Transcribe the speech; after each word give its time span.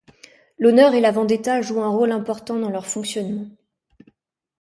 L'honneur 0.57 0.95
et 0.95 0.99
la 0.99 1.11
vendetta 1.11 1.61
jouent 1.61 1.83
un 1.83 1.89
rôle 1.89 2.11
important 2.11 2.57
dans 2.57 2.71
leur 2.71 2.87
fonctionnement. 2.87 3.45